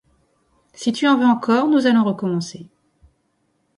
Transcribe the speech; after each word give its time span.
Si 0.73 0.93
tu 0.93 1.07
en 1.07 1.15
veux 1.19 1.27
encore, 1.27 1.67
nous 1.67 1.85
allons 1.85 2.03
recommencer. 2.03 2.65